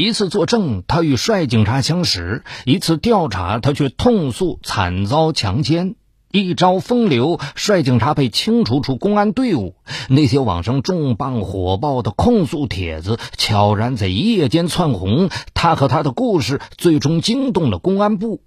[0.00, 5.94] 一次作证，他与帅警察相识；一次调查，他却痛诉惨遭强奸。
[6.32, 9.74] 一朝风流，帅警察被清除出公安队伍。
[10.08, 15.28] 那些网上重磅火爆的控诉帖子，悄然在一夜间窜红。
[15.52, 18.42] 他和他的故事，最终惊动了公安部。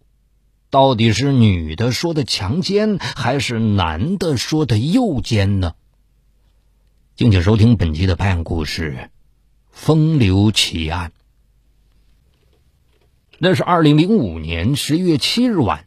[0.71, 5.73] 到底是女的说的强奸，还是男的说的诱奸呢？
[7.15, 8.97] 敬请收听本期的拍案故事
[9.69, 11.11] 《风流奇案》。
[13.43, 15.85] 那是二零零五年十月七日晚。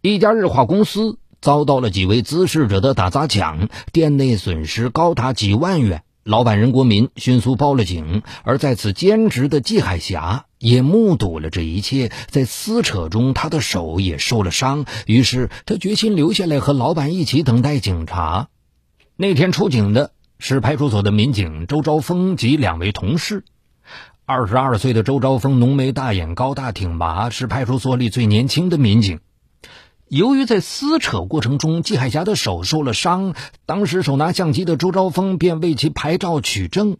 [0.00, 6.04] 一家日化公司遭到了几位滋事者的打砸抢，店内损失高达几万元。
[6.24, 12.10] 老板任国民迅速报了警，而在此兼职的季海霞也目睹了这一切。
[12.28, 18.48] 在撕扯中，他的手也受了伤，于是他决心留下来和老板一起等待警察。
[19.16, 23.44] 那天出警的是派出所的民警周昭峰及两位同事。
[24.30, 29.20] 二十二岁的周昭峰浓眉大眼、高大挺拔，是派出所里最年轻的民警。
[30.06, 33.32] 由于在撕扯过程中，季海霞的手受了伤，
[33.64, 36.98] 当时手拿相机的周昭峰便为其拍照取证。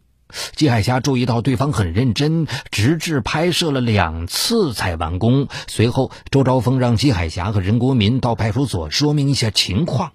[0.55, 5.49] 季海霞注意到对方很认真，直至拍摄了两次才完工。
[5.67, 10.13] 随后，周昭峰让季海霞和任国民到派出所说明一下情况。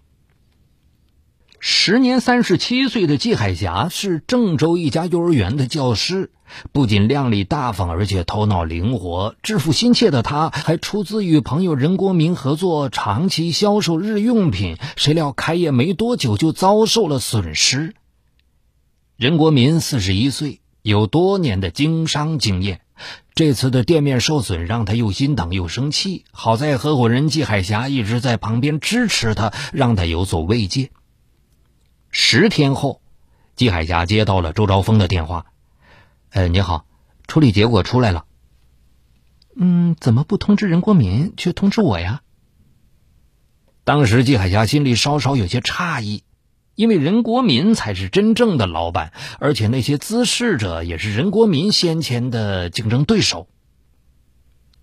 [1.66, 6.30] 时年三十七岁的季海霞是郑州一家幼儿园的教师，
[6.72, 9.34] 不仅靓丽大方，而且头脑灵活。
[9.42, 14.76] 致富心切的她，还出资与朋友任国民合作，长期销售日用品。
[14.96, 17.94] 谁料开业没多久就遭受了损失。
[19.16, 22.82] 任国民四十一岁，有多年的经商经验，
[23.34, 26.26] 这次的店面受损让他又心疼又生气。
[26.30, 30.90] 好在合伙人季海霞一直在旁边支持他，让他有所慰藉。
[32.16, 33.02] 十天后，
[33.56, 35.46] 季海霞接到了周朝峰的电话。
[36.30, 36.86] “呃，你好，
[37.26, 38.24] 处理结果出来了。
[39.58, 42.22] ”“嗯，怎么不通知任国民，却通知我呀？”
[43.82, 46.22] 当时季海霞心里稍稍有些诧异，
[46.76, 53.48] 因为任国民才是真正的老板，而且那些滋事者也是任国民先前的竞争对手。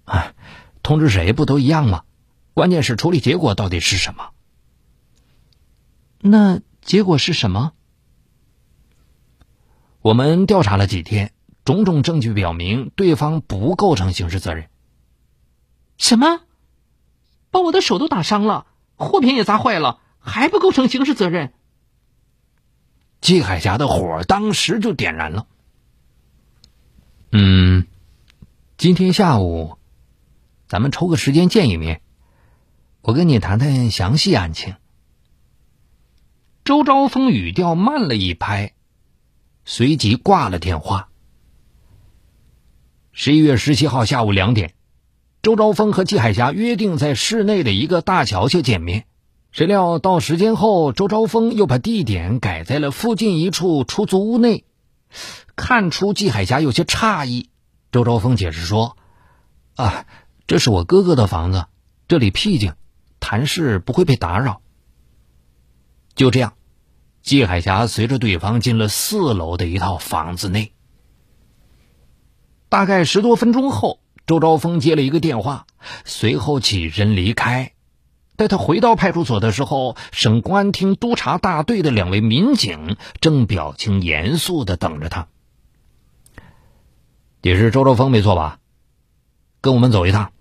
[0.03, 0.33] 啊，
[0.83, 2.03] 通知谁不都一样吗？
[2.53, 4.31] 关键是处理结果到底是什么？
[6.19, 6.59] 那。
[6.81, 7.73] 结果是什么？
[10.01, 11.31] 我们调查了几天，
[11.63, 14.67] 种种证据表明对方不构成刑事责任。
[15.97, 16.41] 什么？
[17.51, 18.65] 把我的手都打伤了，
[18.95, 21.53] 货品也砸坏了，还不构成刑事责任？
[23.19, 25.45] 季海霞的火当时就点燃了。
[27.31, 27.85] 嗯，
[28.77, 29.77] 今天下午，
[30.67, 32.01] 咱们抽个时间见一面，
[33.01, 34.75] 我跟你谈谈详细案情。
[36.71, 38.71] 周昭峰语调慢了一拍，
[39.65, 41.09] 随即挂了电话。
[43.11, 44.73] 十一月十七号下午两点，
[45.41, 49.03] 周昭峰和季海霞约定在市内的一个大桥下见面。
[49.51, 54.63] 谁料到时间后，周昭峰又把地点改在了附近一处出租屋内。
[55.57, 57.49] 看出季海霞有些诧异，
[57.91, 58.95] 周昭峰解释说
[59.75, 60.05] ：“啊，
[60.47, 61.65] 这是我哥哥的房子，
[62.07, 62.75] 这里僻静，
[63.19, 64.61] 谈事不会被打扰。”
[66.15, 66.53] 就这样，
[67.21, 70.73] 季海霞随着对方进了四楼的一套房子内。
[72.69, 75.65] 大概十多分钟后，周昭峰接了一个电话，
[76.05, 77.73] 随后起身离开。
[78.37, 85.27] 待他回到派出所的时候，省公安厅督察大队的两位民警正表情严肃的等着他。
[87.41, 88.59] 你是周昭峰没错吧？
[89.61, 90.31] 跟我们走一趟。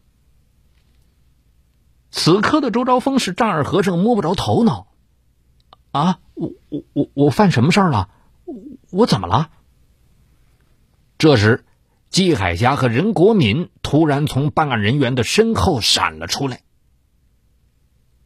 [2.10, 4.86] 此刻的周昭峰是丈二和尚摸不着头脑。
[5.92, 8.08] 啊，我我我我犯什么事儿了？
[8.90, 9.50] 我怎么了？
[11.18, 11.64] 这时，
[12.08, 16.62] 季海霞和任国民突然从办案人员的身后闪了出来。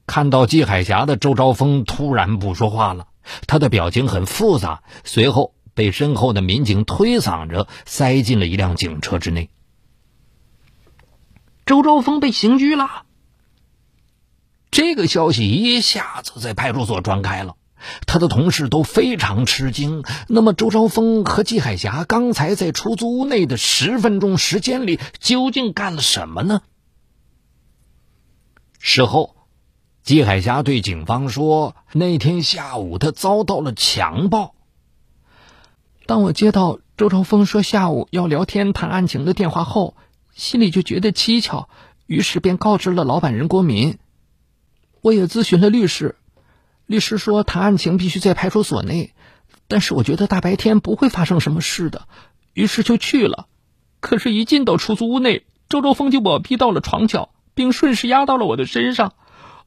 [0.06, 3.08] 看到季海霞的周昭峰突然不说话了，
[3.46, 9.48] 他的表情很复杂，随后被身后的民警推搡着塞进了一辆警车之内。
[11.64, 13.03] 周昭峰被刑拘了。
[14.74, 17.54] 这个消息一下子在派出所传开了，
[18.08, 20.02] 他的同事都非常吃惊。
[20.26, 26.62] 那么，周朝峰和季海霞刚才在出租屋内的十分钟时间里究竟干了什么呢？
[28.80, 29.36] 事后，
[30.02, 34.56] 季海霞对警方说：“那天下午他遭到了强暴。
[36.04, 39.94] 当我接到周朝峰说下午要聊天谈案情的电话后，
[40.34, 41.68] 心里就觉得蹊跷，
[42.06, 43.98] 于是便告知了老板任国民。”
[45.04, 46.16] 我也咨询了律师，
[46.86, 49.12] 律师说谈案情必须在派出所内，
[49.68, 52.08] 但是我觉得大白天不会发生什么事的，
[52.54, 53.46] 于是就去了。
[54.00, 59.12] 可是，一进到出租屋内，周周峰就把我逼到了床角，并顺势压到了我的身上。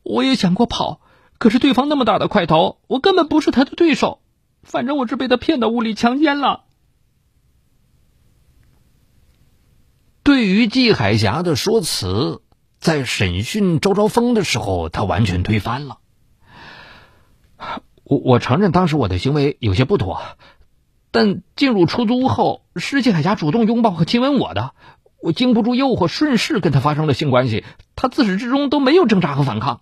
[0.02, 1.02] 我也想过跑，
[1.38, 4.22] 可是对方那么大的块头，我根本不是他的对手。
[4.64, 6.64] 反正我是被他骗到屋里强奸了。
[10.24, 12.42] 对于季海霞的说辞，
[12.80, 15.98] 在审讯周昭峰的时候，他完全推翻了。
[18.04, 20.22] 我我承认当时我的行为有些不妥，
[21.12, 24.74] 但进入出租屋后，是季海霞主动拥抱和亲吻我的，
[25.22, 27.66] 我经不住诱惑，顺势跟他发生了性关系。
[27.96, 29.82] 他自始至终都没有挣扎和反抗。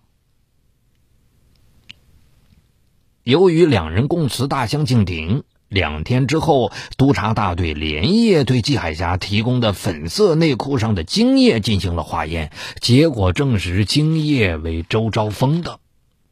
[3.22, 5.44] 由于两人供词大相径庭。
[5.68, 15.80] 两天之后，督察大队连夜对季海霞提供的粉色内裤上的精液进行了化验，结果证实精液为周昭峰的。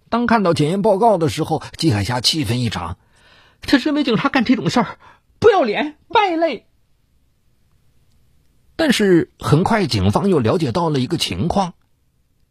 [0.08, 2.96] 当看到检验报告的时候，季海霞气愤异常
[3.60, 4.98] ：“他身为警察干这种事儿，
[5.40, 6.66] 不要脸，败类！”
[8.76, 11.74] 但是很快，警方又了解到了一个情况。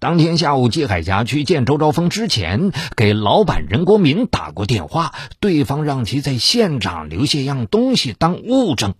[0.04, 8.96] 当天下午，季海霞去见周昭峰之前，给老板任国民打过电话，对方让其在现场留下样东西当物证。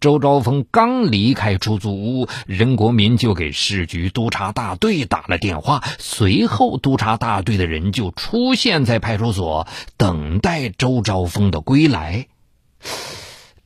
[0.00, 9.66] 周昭峰刚离开出租屋，任国民就给市局督察大队打了电话，随后督察大队的人就出现在派出所，
[9.98, 12.26] 等待周昭峰的归来。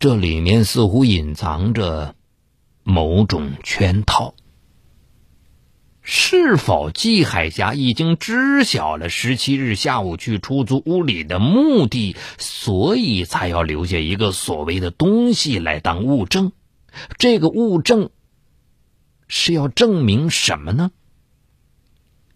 [0.00, 2.16] 这里面似乎隐藏着
[2.82, 4.34] 某种圈套。
[6.02, 16.50] 是否季海霞已经知晓了十七日下午去出租屋里的目的，所以才要留下一个所谓的东西来当物证？
[17.18, 18.10] 这个物证
[19.28, 20.90] 是要证明什么呢？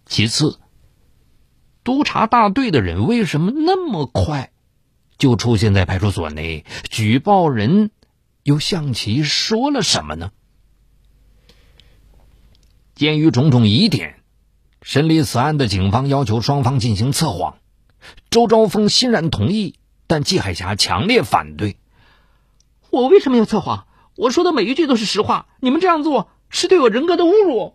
[0.07, 0.61] 其次，
[1.83, 4.53] 督察大队的人为什么那么快
[5.19, 6.65] 就出现在派出所内？
[6.89, 7.91] 举报人
[8.45, 10.31] 又向其说了什么呢？
[12.97, 14.21] 鉴于种种疑点，
[14.81, 17.59] 审理此案的警方要求双方进行测谎。
[18.31, 19.75] 周昭峰欣然同意，
[20.07, 21.77] 但季海霞强烈反对。
[22.89, 23.87] 我为什么要测谎？
[24.17, 25.47] 我说的每一句都是实话。
[25.61, 27.75] 你们这样做是对我人格的侮辱。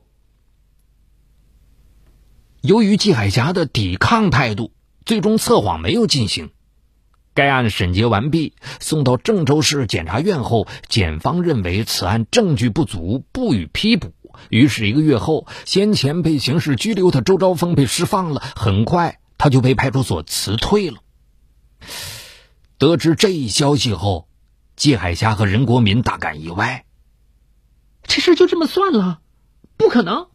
[2.61, 4.71] 由于季海霞的抵抗态度，
[5.05, 6.49] 最终测谎没有进行。
[7.33, 14.13] 该案审结完毕，送到郑州市检察院后，检方认为此案证据不足，不予批捕。
[14.49, 18.41] 于是，一个月后，先前被刑事拘留的周昭峰被释放了。
[18.55, 20.97] 很快，他就被派出所辞退了。
[22.77, 24.27] 得知这一消息后，
[24.75, 26.85] 季海霞和任国民大感意外。
[28.03, 29.21] 这事就这么算了？
[29.77, 30.27] 不可能！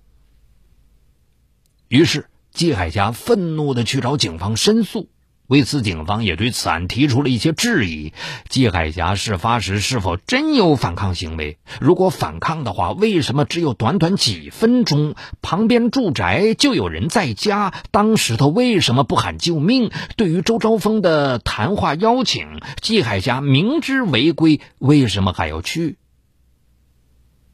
[1.89, 5.11] 于是，季海霞愤怒的去找警方申诉。
[5.49, 8.13] 为此，警方也对此案提出了一些质疑：
[8.49, 11.59] 季海霞事发时是否真有反抗行为？
[11.81, 17.73] 如果反抗的话，为什么只有短短几分钟，旁边住宅就有人在家？
[17.93, 19.93] 当时他为什么不喊救命？
[20.17, 25.97] 对于周昭峰的谈话邀请，季海霞明知违规，为什么还要去？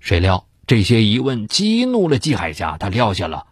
[0.01, 3.47] 谁料这些疑问激怒了季海霞，他撂下了：“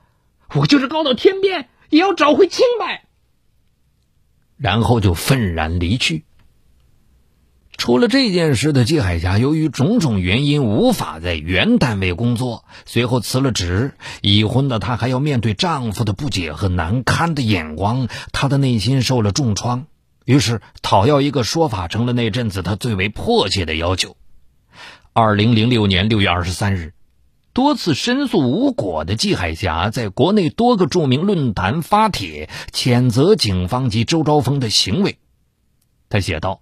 [0.56, 3.04] 我就是告到天边，也要找回清白。”
[4.60, 6.24] 然后就愤然离去。
[7.78, 13.92] 出了这件事的季海霞，由于种种原因无法在原单位工作，随后辞了职。
[14.20, 19.86] 已婚的她还要面对丈夫的不解和难堪的眼光，她的内心受了重创。
[20.26, 24.14] 于是，讨要一个说法成了那阵子她最为迫切的要求。
[25.14, 26.92] 二零零六年六月二十三日。
[27.52, 35.18] 多次申诉无果的季海霞，在国内多个著名论坛发帖谴责警方及周昭峰的行为。
[36.08, 36.60] 他写道。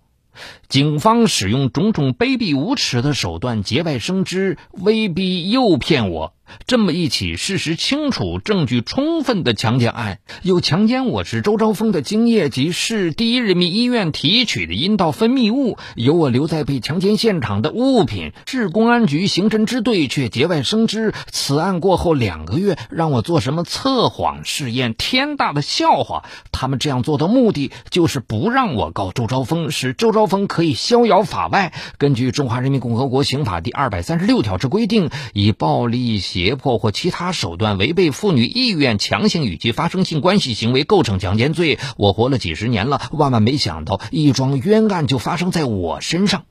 [0.68, 6.32] 警方使用种种卑鄙无耻的手段节外生枝、威逼诱骗我。
[6.66, 18.32] 这么一起事实清楚、证据充分的强奸案，又强奸我是周昭峰的精液及市第一人民医院提取的阴道分泌物，有我留在被强奸现场的物品。
[18.46, 21.12] 市公安局刑侦支队却节外生枝。
[21.30, 24.94] 此案过后两个月，让我做什么测谎试验？
[24.94, 26.24] 天大的笑话！
[26.52, 31.72] 他们这样做的目的，就是不让我告周昭峰，使周昭峰可以逍遥法外。
[31.96, 36.18] 根据《中华人民共和国刑法》第二百三十六条之规定，以暴力。
[36.38, 41.80] 胁迫或其他手段违背妇女意愿，强行与其发生性关系行为，构成强奸罪。
[41.96, 46.44] 我活了几十年了，万万没想到一桩冤案就发生在我身上。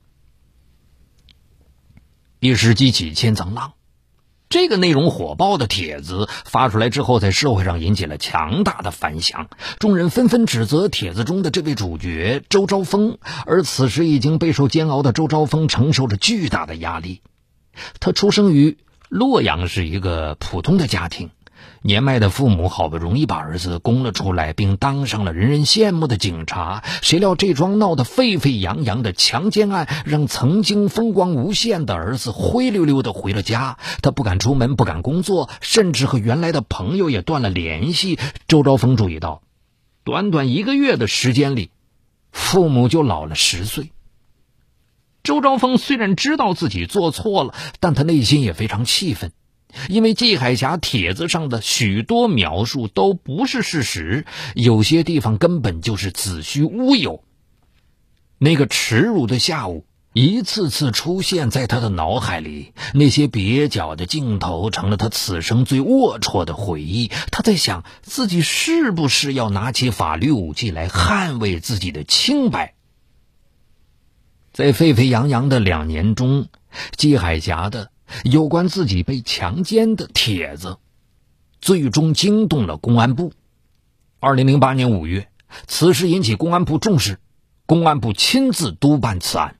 [2.38, 3.72] 一时激起千层浪，
[4.50, 13.18] 这个内容火爆的帖子发出来之后，在社会上引起了强大的反响，众人纷纷指责帖子中的这位主角周昭峰。
[13.46, 17.22] 而此时已经备受煎熬的周昭峰承受着巨大的压力。
[18.00, 18.76] 他出生于
[19.08, 21.30] 洛阳，是一个普通的家庭。
[21.80, 33.78] 年迈的父母好不容易把儿子供了出来，并当上了人人羡慕的警察，谁料这桩闹得沸沸扬扬的强奸案，让曾经风光无限的儿子灰溜溜的回了家。
[34.02, 38.18] 他不敢出门，不敢工作，甚至和原来的朋友也断了联系。
[38.46, 39.42] 周昭峰注意到，
[40.04, 41.70] 短短一个月的时间里，
[42.30, 43.90] 父母就老了十岁。
[45.28, 49.30] 周昭峰虽然知道自己做错了，但他内心也非常气愤。
[49.90, 57.22] 因为季海霞帖子上的许多描述都不是事实，有些地方根本就是子虚乌有。
[58.38, 67.10] 那个耻辱的下午一次次出现在他的脑海里，那些蹩脚的镜头成了他此生最龌龊的回忆。
[67.30, 72.76] 他在想，自己是不是要拿起法律武器来捍卫自己的清白？
[74.58, 76.48] 在沸沸扬扬的两年中，
[76.96, 77.92] 季海霞的。
[78.24, 80.78] 有关自己被强奸的帖子，
[81.60, 83.32] 最终惊动了公安部。
[84.18, 85.28] 二零零八年五月，
[85.68, 87.20] 此事引起公安部重视，
[87.66, 89.58] 公安部亲自督办此案。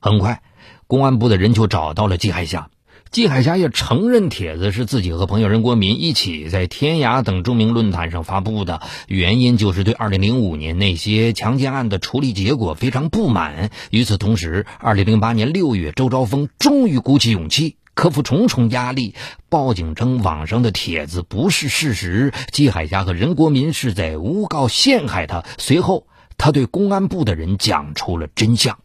[0.00, 0.42] 很快，
[0.86, 2.68] 公安部的人就找到了季海霞。
[3.12, 13.70] 季海霞也承认帖子是自己和朋友任国民一起在天涯等著名论坛上发布的，原因就是对2005年那些强奸案的处理结果非常不满。
[13.90, 19.14] 与此同时，2008年6月，周昭峰终于鼓起勇气，克服重重压力，
[19.50, 25.44] 报警称网上的帖子不是事实，季海霞和任国民是在诬告陷害他。
[25.58, 26.06] 随后，
[26.38, 28.78] 他对公安部的人讲出了真相。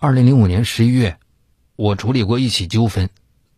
[0.00, 1.18] 二零零五年十一月，
[1.74, 3.10] 我处理过一起纠纷，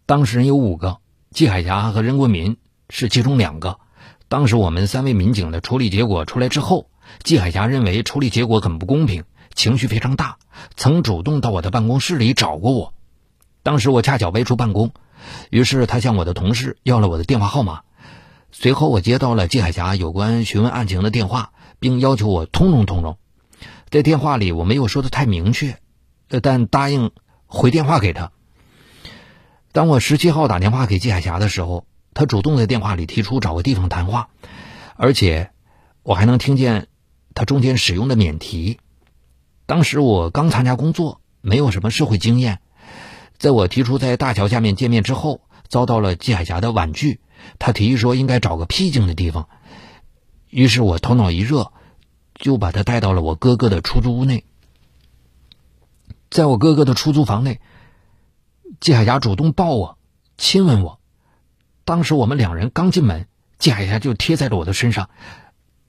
[0.07, 0.97] 当事人有五个，
[1.33, 2.57] 季海霞和任国民
[2.89, 3.79] 是其中两个。
[4.29, 6.89] 当时我们三位民警的处理结果出来之后，
[7.23, 10.39] 季海霞认为处理结果很不公平，情绪非常大，
[10.77, 12.95] 曾主动到我的办公室里找过我。
[13.63, 14.93] 当时我恰巧外出办公，
[15.51, 17.83] 于是他向我的同事要了我的电话号码。
[18.51, 23.19] 随后我接到了季海霞有关询问案情的电话，并要求我通融通融。
[23.91, 25.79] 在电话里我没有说的太明确。
[26.39, 27.11] 但答应
[27.47, 28.31] 回电话给他。
[29.73, 31.85] 当我十七号打电话给季海霞的时候，
[32.15, 34.29] 他主动在电话里提出找个地方谈话，
[34.97, 35.51] 而且
[36.03, 36.89] 我还能听见
[37.35, 38.79] 他中间使用的免提。
[39.67, 42.61] 当时我刚参加工作，没有什么社会经验，
[43.39, 47.21] 在我提出在大桥下面见面之后，遭到了季海霞的婉拒。
[47.59, 49.49] 他提议说应该找个僻静的地方，
[50.51, 51.73] 于是我头脑一热，
[52.35, 54.45] 就把他带到了我哥哥的出租屋内。
[56.31, 57.61] 在我哥哥的出租房内，
[58.79, 59.99] 季海霞主动抱我、
[60.39, 61.01] 亲吻我。
[61.85, 63.27] 当时我们两人刚进门，
[63.59, 65.11] 季海霞就贴在了我的身上，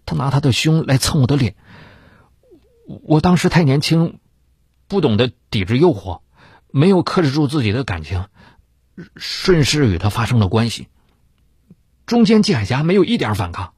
[0.06, 1.56] 她拿她的胸来蹭我的脸。
[3.04, 4.20] 我当时太年轻，
[4.88, 6.22] 不懂得抵制诱惑，
[6.72, 8.26] 没有克制住自己的感情，
[9.16, 10.88] 顺势与她发生了关系。
[12.08, 13.74] 中间季海霞没有一点反抗。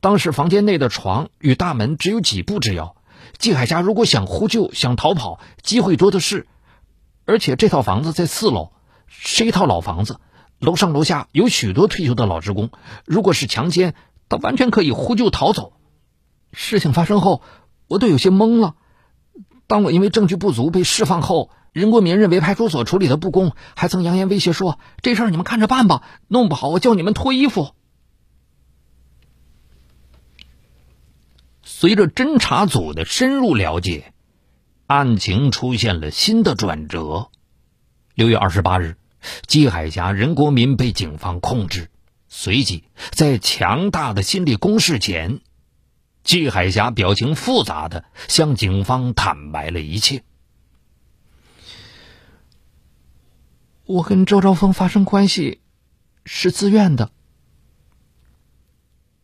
[0.00, 2.96] 当时房间内的床与大门只有几步之遥。
[3.38, 6.46] 季海霞如果想呼救、想逃跑，机会多的是。
[7.24, 8.72] 而且这套房子在四楼，
[9.06, 10.18] 是一套老房子，
[10.58, 12.70] 楼上楼下有许多退休的老职工。
[13.04, 13.94] 如果是强奸，
[14.28, 15.74] 他完全可以呼救逃走。
[16.52, 17.42] 事情发生后，
[17.86, 18.74] 我都有些懵了。
[19.66, 27.72] 当我因为证据不足被释放后，任国民认为派出所处理的不公，还曾扬言威胁说：“这事儿你们看着办吧，弄不好我叫你们脱衣服。”
[31.80, 34.12] 随着侦查组的深入了解，
[34.88, 37.30] 案情出现了新的转折。
[38.16, 38.96] 六月二十八日，
[39.46, 41.88] 季海霞、任国民被警方控制。
[42.26, 42.82] 随即，
[43.12, 45.38] 在强大的心理攻势前，
[46.24, 50.24] 季海霞表情复杂的向警方坦白了一切
[53.86, 55.60] ：“我跟周兆峰发生关系
[56.24, 57.12] 是自愿的。”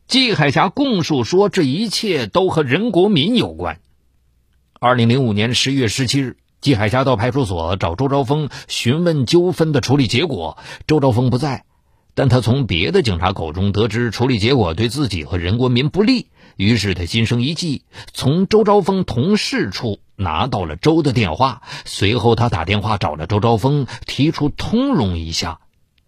[0.07, 3.81] 季海霞供述说，这一切都和任国民有关。
[4.79, 11.65] 二零零五年十月十七日，季海霞到派出所找周昭峰询问纠纷的处理结果，周昭峰不在，
[12.15, 25.61] 但他从别的警察口中得知处理结果对自己和任国民不利，于是他心生一计，从周昭峰同事处拿到了周的电话，随后他打电话找了周昭峰，提出通融一下，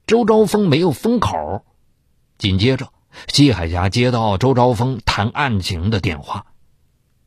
[0.06, 1.64] 周昭峰没有封口，
[2.36, 2.90] 紧接着。
[3.26, 6.46] 季海霞接到周昭峰谈案情的电话，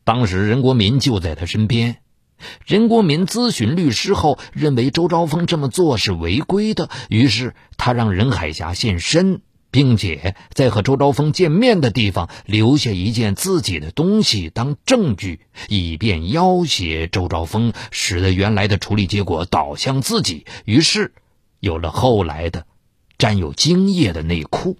[0.03, 1.97] 当时任国民就在他身边。
[2.65, 9.41] 任国民咨询律师后，认为周昭峰这么做是违规的，于是他让任海霞现身，
[9.71, 20.45] 并且在和周昭峰见面的地方留下一件自己的东西当证据，以便要挟周昭峰，使得原来的处理结果导向自己。
[20.63, 21.13] 于是，
[21.59, 22.65] 有了后来的
[23.17, 24.77] 沾有精液的内裤。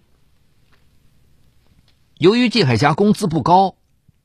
[2.20, 3.76] 由于季海霞工资不高。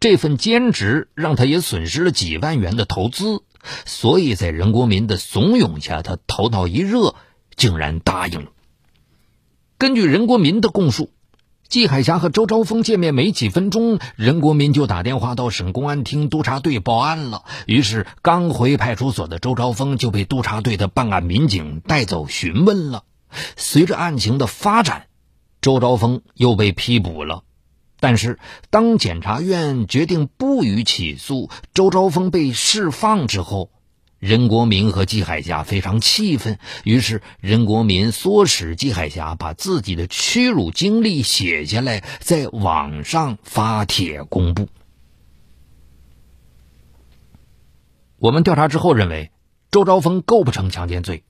[0.00, 3.40] 这份兼职让他也损失了几万元的投资，
[3.86, 7.14] 所以在任国民的怂恿下，他头脑一热，
[7.56, 8.50] 竟然答应了。
[9.78, 11.10] 根据任国民的供述，
[11.68, 17.44] 季海霞和周昭峰见面没几分钟，任国民就打电话到省公安厅督察队报案了。
[17.66, 23.04] 于是，刚回派出所的周昭峰就被督察队的办案民警带走询问了。
[23.56, 25.06] 随着案情的发展，
[25.62, 27.44] 周昭峰又被批捕了。
[28.00, 33.70] 但是，当检察院决定不予起诉，周昭峰被释放之后，
[34.18, 36.58] 任国民和季海霞非常气愤。
[36.84, 44.68] 于是，任国民唆使季海霞把自己的屈辱经历写下来，在网上发帖公布。
[48.18, 49.30] 我们调查之后认为，
[49.70, 51.24] 周昭峰构不成强奸罪。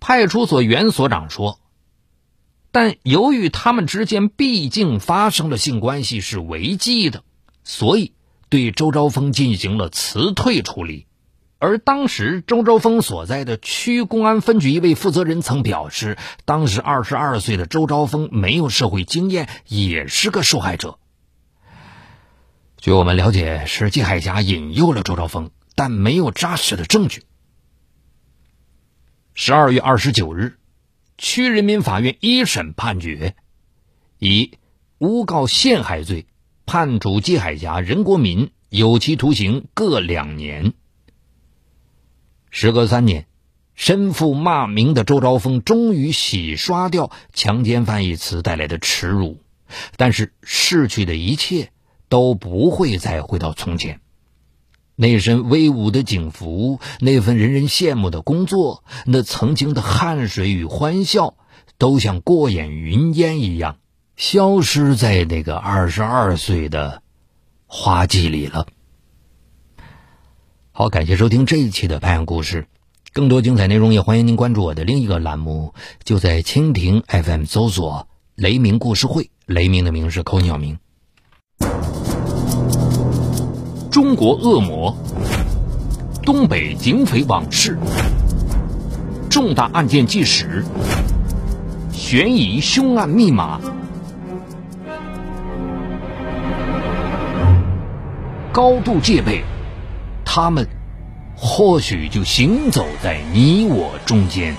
[0.00, 1.60] 派出所原所长说。
[2.74, 7.22] 但由于他们之间毕竟发生了性关系是违纪的，
[7.62, 8.14] 所以
[8.48, 11.06] 对周昭峰进行了辞退处理。
[11.60, 20.98] 而当时周昭峰所在的区公安分局一位负责人曾表示，当时二十二岁的周昭峰没有社会经验，也是个受害者。
[22.78, 27.22] 据我们了解，是季海霞引诱了周昭峰，但没有扎实的证据。
[29.32, 30.58] 十二月二十九日。
[31.16, 33.36] 区人民法院一审判决，
[34.18, 34.52] 以
[34.98, 36.26] 诬告陷害罪
[36.66, 40.72] 判处季海霞、任国民有期徒刑各两年。
[42.50, 43.26] 时隔三年，
[43.74, 49.40] 身负骂名的周昭峰终于洗刷掉“强奸犯”一词带来的耻辱，
[49.96, 51.70] 但是逝去的一切
[52.08, 54.00] 都不会再回到从前。
[54.96, 61.34] 那身威武的警服，那份人人羡慕的工作，那曾经的汗水与欢笑，
[61.78, 63.78] 都像过眼云烟一样，
[64.16, 67.02] 消失在那个二十二岁的
[67.66, 68.66] 花季里了。
[70.70, 72.62] 好，感谢收听这一期的《拍案故事》，
[73.12, 80.78] 更多精彩内容也欢迎您关注我的另一个栏目，就在蜻蜓 FM 搜索“雷鸣故事会”，雷鸣的鸣是口鸟鸣。
[83.94, 84.96] 中国恶魔，
[86.24, 87.78] 东北警匪往事，
[89.30, 90.64] 重大案件纪实，
[91.92, 93.60] 悬疑凶案密码，
[98.50, 99.44] 高度戒备，
[100.24, 100.66] 他们
[101.36, 104.56] 或许就行走在你我中间。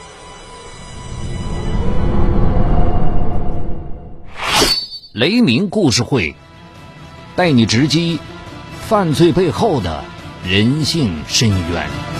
[5.11, 6.33] 雷鸣故事会，
[7.35, 8.17] 带你直击。
[8.87, 10.03] 犯罪背后的
[10.47, 12.14] 人性深渊。